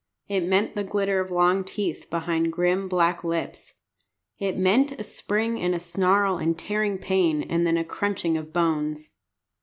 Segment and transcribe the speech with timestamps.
[0.27, 3.75] It meant the glitter of long teeth behind grim black lips.
[4.39, 8.51] It meant a spring and a snarl and tearing pain, and then a crunching of
[8.51, 9.11] bones.